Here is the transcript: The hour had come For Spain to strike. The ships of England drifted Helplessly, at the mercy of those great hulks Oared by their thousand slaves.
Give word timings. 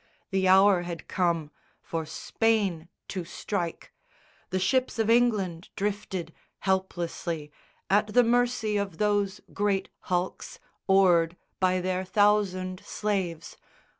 The 0.31 0.47
hour 0.47 0.81
had 0.81 1.07
come 1.07 1.51
For 1.83 2.07
Spain 2.07 2.89
to 3.09 3.23
strike. 3.23 3.93
The 4.49 4.57
ships 4.57 4.97
of 4.97 5.11
England 5.11 5.69
drifted 5.75 6.33
Helplessly, 6.61 7.51
at 7.87 8.15
the 8.15 8.23
mercy 8.23 8.77
of 8.77 8.97
those 8.97 9.41
great 9.53 9.89
hulks 10.09 10.57
Oared 10.89 11.37
by 11.59 11.81
their 11.81 12.03
thousand 12.03 12.81
slaves. 12.83 13.57